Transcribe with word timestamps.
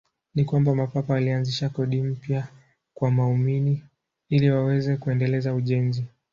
Ni 0.35 0.43
kwamba 0.45 0.75
Mapapa 0.75 1.13
walianzisha 1.13 1.69
kodi 1.69 2.01
mpya 2.01 2.47
kwa 2.93 3.09
waumini 3.17 3.83
ili 4.29 4.49
waweze 4.51 4.97
kuendeleza 4.97 5.53
ujenzi. 5.53 6.05